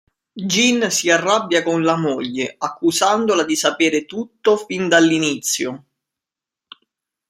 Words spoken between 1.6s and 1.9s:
con